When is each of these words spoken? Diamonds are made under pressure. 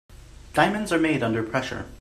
Diamonds 0.55 0.91
are 0.91 0.97
made 0.97 1.21
under 1.21 1.43
pressure. 1.43 1.85